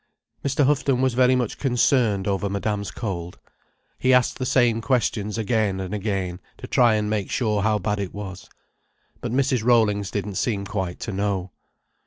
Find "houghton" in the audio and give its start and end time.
0.65-0.99